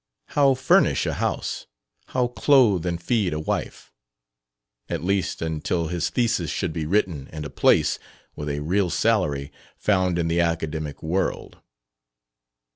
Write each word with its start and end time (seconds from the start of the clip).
How 0.29 0.55
furnish 0.55 1.05
a 1.05 1.13
house, 1.13 1.67
how 2.07 2.29
clothe 2.29 2.87
and 2.87 2.99
feed 2.99 3.35
a 3.35 3.39
wife? 3.39 3.93
at 4.89 5.03
least 5.03 5.43
until 5.43 5.89
his 5.89 6.09
thesis 6.09 6.49
should 6.49 6.73
be 6.73 6.87
written 6.87 7.27
and 7.31 7.45
a 7.45 7.51
place, 7.51 7.99
with 8.35 8.49
a 8.49 8.61
real 8.61 8.89
salary, 8.89 9.51
found 9.77 10.17
in 10.17 10.27
the 10.27 10.39
academic 10.39 11.03
world. 11.03 11.59